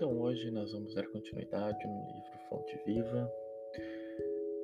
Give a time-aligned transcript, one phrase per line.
[0.00, 3.30] Então, hoje nós vamos dar continuidade no livro Fonte Viva,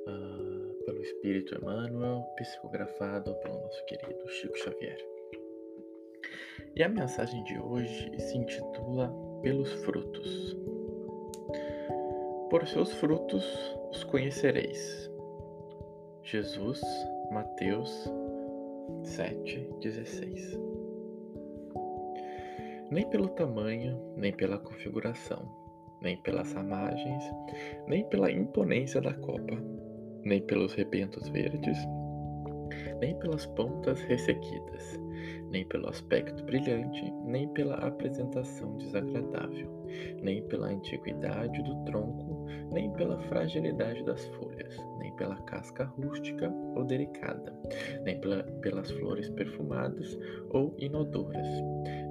[0.07, 4.97] uh, pelo Espírito Emmanuel, psicografado pelo nosso querido Chico Xavier.
[6.75, 9.13] E a mensagem de hoje se intitula
[9.43, 10.57] Pelos Frutos.
[12.49, 13.45] Por seus frutos
[13.91, 15.07] os conhecereis.
[16.23, 16.81] Jesus,
[17.29, 18.09] Mateus
[19.03, 20.66] 7,16
[22.89, 25.47] nem pelo tamanho, nem pela configuração,
[26.01, 27.23] nem pelas ramagens,
[27.87, 29.57] nem pela imponência da copa,
[30.23, 31.77] nem pelos rebentos verdes,
[32.99, 34.99] nem pelas pontas ressequidas,
[35.49, 39.85] nem pelo aspecto brilhante, nem pela apresentação desagradável,
[40.21, 42.26] nem pela antiguidade do tronco,
[42.71, 47.53] nem pela fragilidade das folhas, nem pela casca rústica ou delicada,
[48.03, 50.17] nem pela, pelas flores perfumadas
[50.49, 51.47] ou inodoras,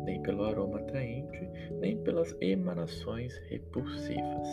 [0.05, 4.49] nem pelo aroma atraente, nem pelas emanações repulsivas.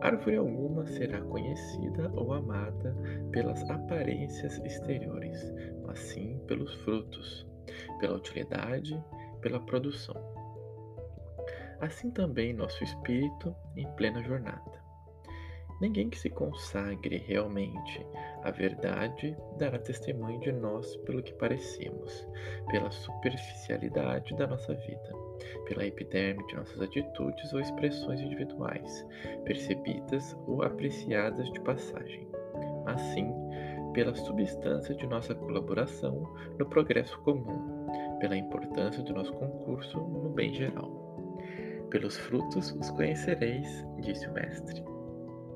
[0.00, 2.92] Árvore alguma será conhecida ou amada
[3.30, 5.54] pelas aparências exteriores,
[5.86, 7.46] mas sim pelos frutos,
[8.00, 9.00] pela utilidade,
[9.40, 10.31] pela produção.
[11.82, 14.80] Assim também nosso espírito em plena jornada.
[15.80, 18.06] Ninguém que se consagre realmente
[18.44, 22.24] à verdade dará testemunho de nós pelo que parecemos,
[22.70, 25.12] pela superficialidade da nossa vida,
[25.66, 29.04] pela epiderme de nossas atitudes ou expressões individuais,
[29.44, 32.28] percebidas ou apreciadas de passagem,
[32.84, 33.34] mas sim
[33.92, 37.88] pela substância de nossa colaboração no progresso comum,
[38.20, 41.01] pela importância do nosso concurso no bem geral.
[41.92, 43.68] Pelos frutos os conhecereis,
[44.00, 44.82] disse o Mestre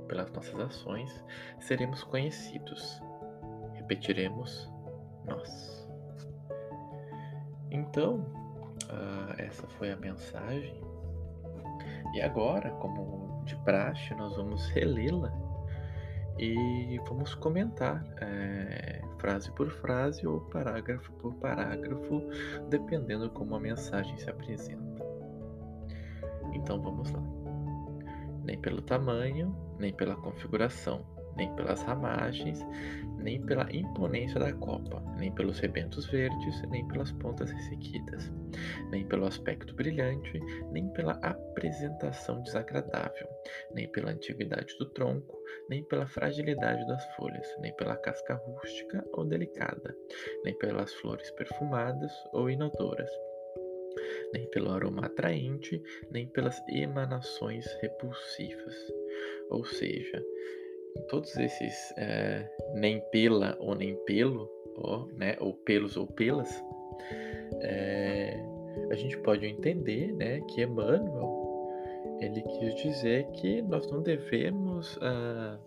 [0.06, 1.24] pelas nossas ações,
[1.58, 3.02] seremos conhecidos.
[3.72, 4.70] Repetiremos
[5.24, 5.88] nós.
[7.70, 8.16] Então,
[8.84, 10.78] uh, essa foi a mensagem.
[12.14, 15.32] E agora, como de praxe, nós vamos relê-la
[16.38, 22.22] e vamos comentar é, frase por frase ou parágrafo por parágrafo,
[22.68, 25.05] dependendo como a mensagem se apresenta.
[26.56, 27.22] Então vamos lá.
[28.44, 31.04] Nem pelo tamanho, nem pela configuração,
[31.36, 32.64] nem pelas ramagens,
[33.18, 38.32] nem pela imponência da copa, nem pelos rebentos verdes, nem pelas pontas ressequidas,
[38.90, 40.40] nem pelo aspecto brilhante,
[40.72, 43.28] nem pela apresentação desagradável,
[43.74, 45.36] nem pela antiguidade do tronco,
[45.68, 49.94] nem pela fragilidade das folhas, nem pela casca rústica ou delicada,
[50.42, 53.10] nem pelas flores perfumadas ou inodoras,
[54.32, 58.74] nem pelo aroma atraente, nem pelas emanações repulsivas.
[59.50, 60.24] Ou seja,
[60.96, 66.62] em todos esses é, nem pela ou nem pelo, ou, né, ou pelos ou pelas,
[67.60, 68.38] é,
[68.90, 71.36] a gente pode entender né, que Emmanuel
[72.20, 75.58] ele quis dizer que nós não devemos uh,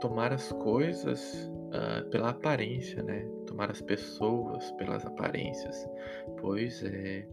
[0.00, 3.26] tomar as coisas uh, pela aparência, né?
[3.58, 5.84] Tomar as pessoas pelas aparências,
[6.40, 7.26] pois é,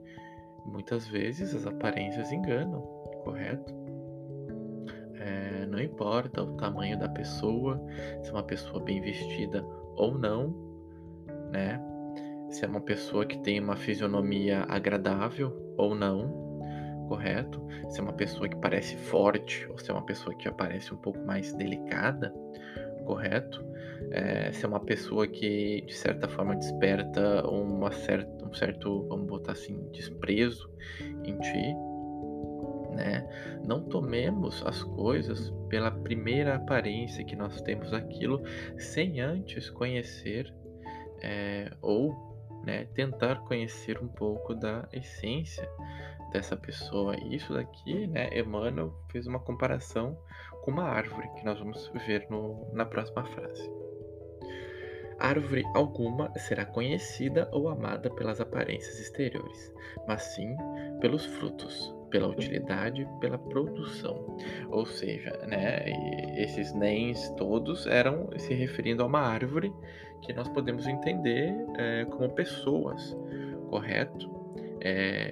[0.65, 2.81] muitas vezes as aparências enganam,
[3.23, 3.71] correto?
[5.19, 7.79] É, não importa o tamanho da pessoa,
[8.23, 9.63] se é uma pessoa bem vestida
[9.95, 10.51] ou não,
[11.51, 11.79] né?
[12.49, 16.57] Se é uma pessoa que tem uma fisionomia agradável ou não,
[17.07, 17.63] correto?
[17.87, 20.97] Se é uma pessoa que parece forte ou se é uma pessoa que aparece um
[20.97, 22.33] pouco mais delicada,
[23.05, 23.63] correto?
[24.11, 29.27] É, se é uma pessoa que de certa forma desperta uma certa, um certo, vamos
[29.27, 30.69] botar assim, desprezo
[31.23, 31.75] em ti,
[32.95, 33.27] né?
[33.65, 38.41] Não tomemos as coisas pela primeira aparência que nós temos daquilo,
[38.77, 40.53] sem antes conhecer
[41.21, 42.13] é, ou
[42.63, 45.69] né, tentar conhecer um pouco da essência
[46.31, 47.15] dessa pessoa.
[47.29, 50.17] Isso daqui, né, Emmanuel fez uma comparação
[50.65, 53.71] com uma árvore, que nós vamos ver no, na próxima frase.
[55.19, 59.73] Árvore alguma será conhecida ou amada pelas aparências exteriores,
[60.07, 60.57] mas sim
[60.99, 64.35] pelos frutos, pela utilidade, pela produção.
[64.69, 65.85] Ou seja, né,
[66.35, 69.71] esses nens todos eram se referindo a uma árvore
[70.21, 73.15] que nós podemos entender é, como pessoas,
[73.69, 74.33] correto?
[74.81, 75.29] É,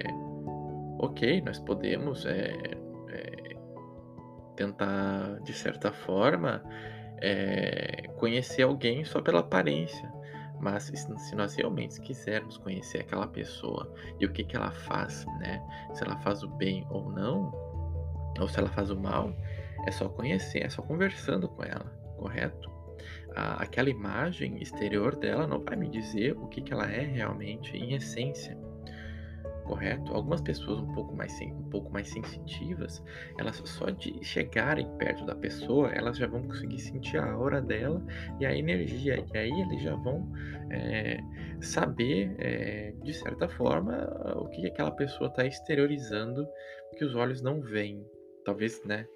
[0.98, 2.54] ok, nós podemos é,
[4.54, 6.62] tentar, de certa forma,
[7.20, 10.12] é, conhecer alguém só pela aparência.
[10.60, 15.62] Mas se nós realmente quisermos conhecer aquela pessoa e o que, que ela faz, né?
[15.92, 17.52] Se ela faz o bem ou não,
[18.40, 19.34] ou se ela faz o mal,
[19.86, 21.86] é só conhecer, é só conversando com ela,
[22.16, 22.72] correto?
[23.34, 27.92] aquela imagem exterior dela não vai me dizer o que, que ela é realmente em
[27.94, 28.56] essência
[29.64, 30.12] correto?
[30.14, 33.02] Algumas pessoas um pouco mais um pouco mais sensitivas,
[33.38, 38.02] elas só de chegarem perto da pessoa, elas já vão conseguir sentir a aura dela
[38.38, 40.30] e a energia, e aí eles já vão
[40.70, 41.18] é,
[41.60, 44.06] saber, é, de certa forma,
[44.36, 46.46] o que aquela pessoa está exteriorizando
[46.96, 48.04] que os olhos não veem.
[48.44, 49.06] Talvez, né?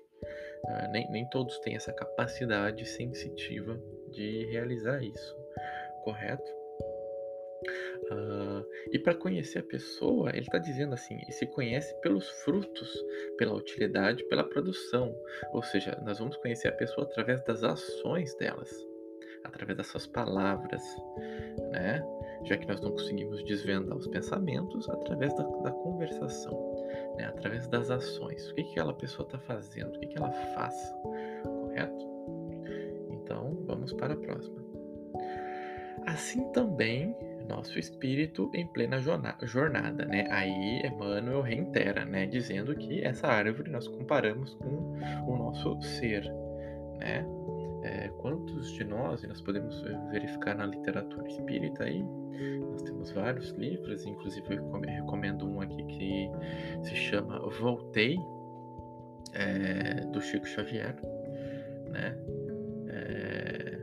[0.65, 3.81] Uh, nem, nem todos têm essa capacidade sensitiva
[4.11, 5.37] de realizar isso,
[6.03, 6.58] correto?
[8.93, 13.05] E para conhecer a pessoa, ele está dizendo assim: se conhece pelos frutos,
[13.37, 15.15] pela utilidade, pela produção.
[15.53, 18.71] Ou seja, nós vamos conhecer a pessoa através das ações delas,
[19.45, 20.83] através das suas palavras,
[21.71, 22.03] né?
[22.45, 26.87] Já que nós não conseguimos desvendar os pensamentos através da, da conversação,
[27.17, 27.27] né?
[27.27, 28.49] através das ações.
[28.51, 30.75] O que, que aquela pessoa está fazendo, o que, que ela faz,
[31.43, 32.07] correto?
[33.11, 34.57] Então, vamos para a próxima.
[36.07, 37.15] Assim também
[37.49, 40.27] nosso espírito em plena jornada, né?
[40.31, 44.97] Aí Emmanuel reitera, né, dizendo que essa árvore nós comparamos com
[45.27, 46.25] o nosso ser,
[46.99, 47.27] né?
[47.83, 49.81] É, quantos de nós, nós podemos
[50.11, 52.05] verificar na literatura espírita aí,
[52.71, 56.31] nós temos vários livros, inclusive eu recomendo um aqui que
[56.83, 58.19] se chama Voltei,
[59.33, 60.97] é, do Chico Xavier,
[61.91, 62.17] né?
[62.89, 63.79] É,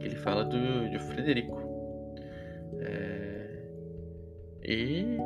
[0.00, 1.59] ele fala do, de Frederico,
[4.70, 5.18] e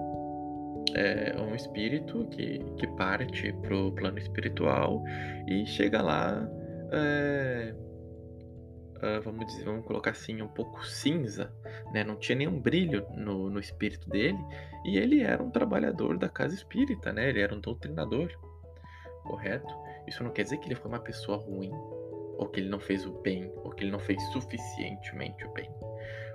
[0.94, 5.04] é um espírito que, que parte para o plano espiritual
[5.46, 6.48] e chega lá,
[6.90, 7.74] é,
[9.02, 11.52] é, vamos dizer, vamos colocar assim, um pouco cinza,
[11.92, 12.02] né?
[12.02, 14.38] não tinha nenhum brilho no, no espírito dele,
[14.86, 17.28] e ele era um trabalhador da casa espírita, né?
[17.28, 18.30] ele era um doutrinador,
[19.24, 19.74] correto?
[20.06, 21.70] Isso não quer dizer que ele foi uma pessoa ruim,
[22.38, 25.70] ou que ele não fez o bem, ou que ele não fez suficientemente o bem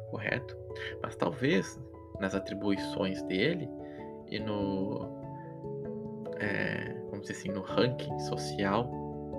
[0.10, 0.58] correto?
[1.02, 1.80] Mas talvez
[2.20, 3.70] nas atribuições dele
[4.28, 5.10] e no,
[6.40, 8.90] é, vamos dizer assim, no ranking social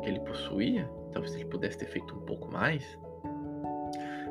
[0.03, 2.99] que ele possuía, talvez ele pudesse ter feito um pouco mais,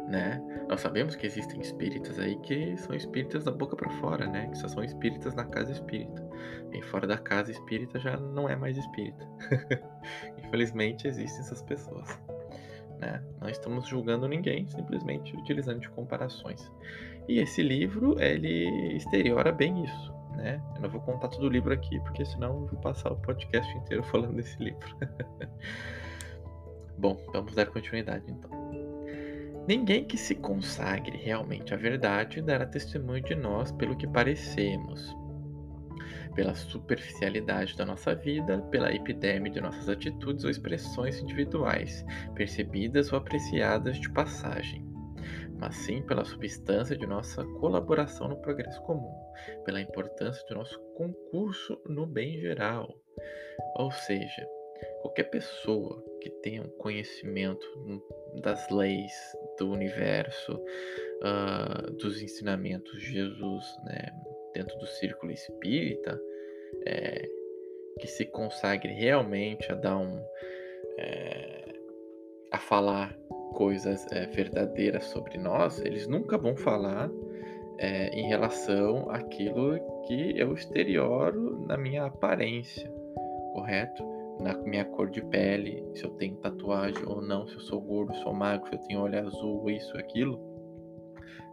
[0.08, 0.42] né?
[0.68, 4.48] Nós sabemos que existem espíritas aí que são espíritas da boca para fora, né?
[4.48, 6.28] Que só são espíritas na casa espírita.
[6.72, 9.28] E fora da casa espírita já não é mais espírita.
[10.44, 12.20] Infelizmente existem essas pessoas.
[13.00, 13.24] Né?
[13.40, 16.72] Não estamos julgando ninguém, simplesmente utilizando de comparações.
[17.28, 20.14] E esse livro, ele exteriora bem isso.
[20.36, 20.62] Né?
[20.76, 23.72] Eu não vou contar todo o livro aqui, porque senão eu vou passar o podcast
[23.78, 24.96] inteiro falando desse livro.
[26.98, 28.50] Bom, vamos dar continuidade então.
[29.68, 35.16] Ninguém que se consagre realmente à verdade dará testemunho de nós pelo que parecemos,
[36.36, 42.06] pela superficialidade da nossa vida, pela epiderme de nossas atitudes ou expressões individuais,
[42.36, 44.86] percebidas ou apreciadas de passagem,
[45.58, 49.14] mas sim pela substância de nossa colaboração no progresso comum,
[49.66, 52.88] pela importância do nosso concurso no bem geral.
[53.76, 54.48] Ou seja,
[55.02, 57.66] qualquer pessoa que tenha um conhecimento
[58.42, 59.12] das leis
[59.58, 64.12] do universo, uh, dos ensinamentos de Jesus, né,
[64.54, 66.20] dentro do círculo espírita,
[66.86, 67.28] é,
[68.00, 70.24] que se consagre realmente a dar um.
[70.98, 71.60] É,
[72.52, 73.16] a falar
[73.54, 77.10] coisas é, verdadeiras sobre nós, eles nunca vão falar
[77.78, 82.92] é, em relação àquilo que eu exterioro na minha aparência,
[83.54, 84.04] correto?
[84.40, 88.14] Na minha cor de pele, se eu tenho tatuagem ou não, se eu sou gordo,
[88.18, 90.40] sou magro, se eu tenho olho azul, isso, aquilo,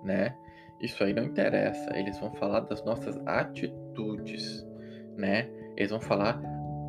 [0.04, 0.36] né?
[0.80, 1.96] Isso aí não interessa.
[1.96, 4.66] Eles vão falar das nossas atitudes,
[5.16, 5.48] né?
[5.76, 6.40] Eles vão falar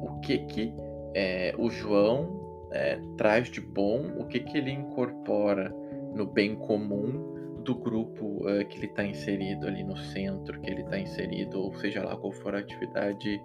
[0.01, 0.74] o que que
[1.13, 5.74] é, o João é, traz de bom, o que que ele incorpora
[6.13, 10.84] no bem comum do grupo uh, que ele está inserido ali no centro, que ele
[10.84, 13.41] está inserido, ou seja lá qual for a atividade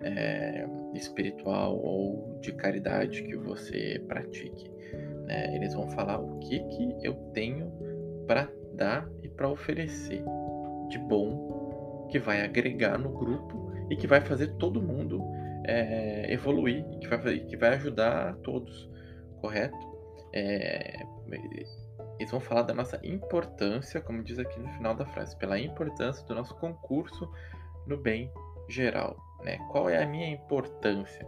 [0.00, 4.70] é, espiritual ou de caridade que você pratique.
[5.26, 5.56] Né?
[5.56, 7.72] Eles vão falar o que que eu tenho
[8.26, 10.22] para dar e para oferecer
[10.88, 15.22] de bom que vai agregar no grupo e que vai fazer todo mundo
[15.66, 18.90] é, evoluir que vai, que vai ajudar todos,
[19.40, 19.76] correto?
[20.32, 21.02] É,
[22.18, 26.24] eles vão falar da nossa importância, como diz aqui no final da frase, pela importância
[26.26, 27.30] do nosso concurso
[27.86, 28.30] no bem
[28.68, 29.16] geral.
[29.42, 29.58] Né?
[29.70, 31.26] Qual é a minha importância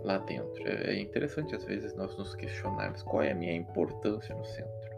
[0.00, 0.66] lá dentro?
[0.66, 4.97] É interessante às vezes nós nos questionarmos qual é a minha importância no centro.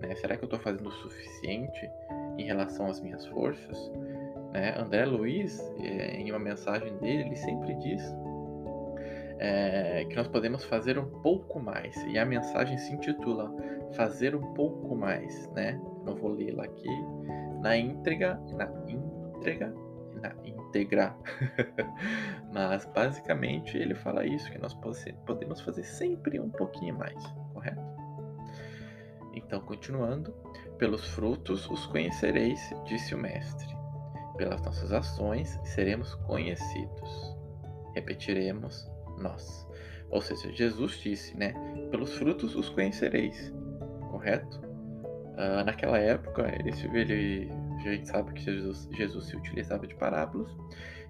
[0.00, 0.14] Né?
[0.16, 1.90] Será que eu estou fazendo o suficiente
[2.36, 3.90] em relação às minhas forças?
[4.52, 4.74] Né?
[4.78, 8.02] André Luiz, eh, em uma mensagem dele, ele sempre diz
[9.38, 11.96] é, que nós podemos fazer um pouco mais.
[12.06, 13.52] E a mensagem se intitula
[13.94, 15.48] Fazer um pouco mais.
[15.52, 15.80] Né?
[16.04, 16.88] Não vou lê-la aqui.
[17.60, 19.74] Na íntegra, na íntegra,
[20.20, 21.16] na íntegra.
[22.52, 24.76] Mas basicamente ele fala isso, que nós
[25.26, 27.22] podemos fazer sempre um pouquinho mais?
[29.48, 30.34] Então, continuando,
[30.76, 33.66] pelos frutos os conhecereis, disse o Mestre.
[34.36, 37.34] Pelas nossas ações seremos conhecidos.
[37.94, 38.86] Repetiremos
[39.16, 39.66] nós.
[40.10, 41.54] Ou seja, Jesus disse, né?
[41.90, 43.50] Pelos frutos os conhecereis,
[44.10, 44.60] correto?
[44.60, 50.54] Uh, naquela época, ele, ele, a gente sabe que Jesus, Jesus se utilizava de parábolas,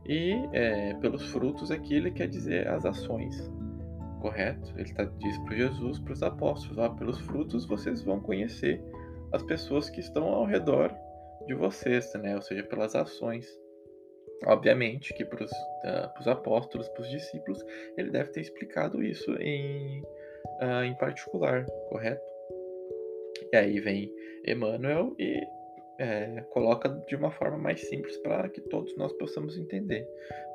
[0.06, 3.50] e é, pelos frutos aqui ele quer dizer as ações,
[4.18, 4.72] correto?
[4.76, 8.82] Ele tá, diz para Jesus, para os apóstolos: ah, pelos frutos vocês vão conhecer
[9.32, 10.94] as pessoas que estão ao redor
[11.46, 12.34] de vocês, né?
[12.34, 13.46] ou seja, pelas ações.
[14.46, 17.64] Obviamente que para os uh, apóstolos, para os discípulos,
[17.96, 20.00] ele deve ter explicado isso em,
[20.60, 22.22] uh, em particular, correto?
[23.52, 24.12] E aí vem
[24.46, 25.42] Emmanuel e
[25.98, 30.08] é, coloca de uma forma mais simples para que todos nós possamos entender.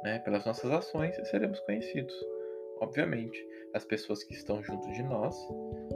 [0.04, 0.20] Né?
[0.20, 2.14] Pelas nossas ações seremos conhecidos.
[2.80, 5.36] Obviamente, as pessoas que estão junto de nós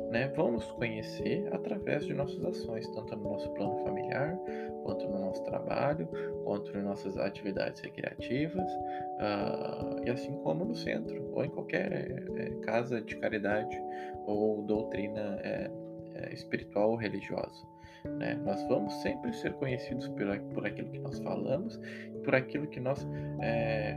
[0.10, 4.38] né, vão nos conhecer através de nossas ações, tanto no nosso plano familiar,
[4.84, 6.07] quanto no nosso trabalho,
[6.43, 11.91] quanto nas nossas atividades recreativas, uh, e assim como no centro, ou em qualquer
[12.38, 13.77] é, casa de caridade
[14.25, 15.69] ou doutrina é,
[16.15, 17.67] é, espiritual ou religiosa.
[18.05, 18.39] Né?
[18.46, 21.79] Nós vamos sempre ser conhecidos por, por aquilo que nós falamos
[22.15, 23.05] e por aquilo que nós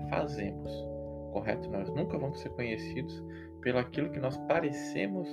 [0.08, 0.89] fazemos,
[1.32, 1.68] correto?
[1.70, 3.22] Nós nunca vamos ser conhecidos
[3.60, 5.28] pelo aquilo que nós parecemos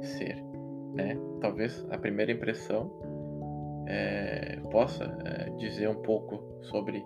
[0.00, 0.36] ser,
[0.94, 1.16] né?
[1.40, 2.90] Talvez a primeira impressão
[3.86, 7.04] é, possa é, dizer um pouco sobre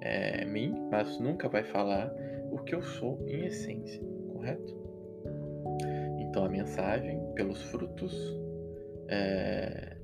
[0.00, 2.12] é, mim, mas nunca vai falar
[2.50, 4.76] o que eu sou em essência, correto?
[6.18, 8.14] Então a mensagem pelos frutos
[9.08, 9.96] é,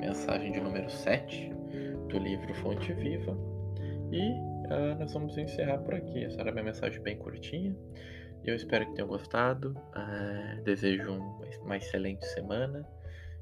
[0.00, 1.52] mensagem de número 7
[2.08, 3.36] do livro Fonte Viva.
[4.10, 4.34] E
[4.70, 6.24] uh, nós vamos encerrar por aqui.
[6.24, 7.76] Essa era minha mensagem bem curtinha.
[8.44, 9.74] Eu espero que tenham gostado.
[9.94, 11.12] Uh, desejo
[11.62, 12.86] uma excelente semana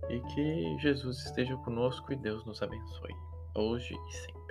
[0.08, 3.12] e que Jesus esteja conosco e Deus nos abençoe,
[3.54, 4.48] hoje e sempre.